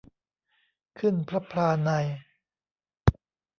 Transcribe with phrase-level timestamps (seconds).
[0.99, 1.89] ขึ้นพลับพลาใน